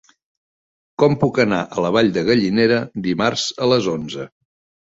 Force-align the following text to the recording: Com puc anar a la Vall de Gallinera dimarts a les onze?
Com 1.03 1.17
puc 1.23 1.37
anar 1.43 1.59
a 1.77 1.83
la 1.87 1.93
Vall 1.97 2.11
de 2.17 2.25
Gallinera 2.31 2.81
dimarts 3.09 3.47
a 3.67 3.73
les 3.75 3.95
onze? 3.97 4.31